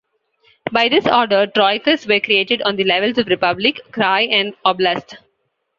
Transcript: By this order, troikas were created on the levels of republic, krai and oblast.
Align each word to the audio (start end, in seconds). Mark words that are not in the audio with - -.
By 0.71 0.89
this 0.89 1.05
order, 1.07 1.45
troikas 1.45 2.07
were 2.07 2.19
created 2.19 2.63
on 2.63 2.75
the 2.75 2.83
levels 2.85 3.19
of 3.19 3.27
republic, 3.27 3.79
krai 3.91 4.31
and 4.33 4.55
oblast. 4.65 5.17